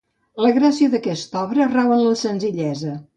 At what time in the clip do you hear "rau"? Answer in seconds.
1.75-1.93